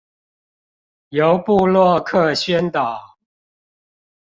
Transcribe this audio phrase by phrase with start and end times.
[1.09, 3.19] 由部落客宣導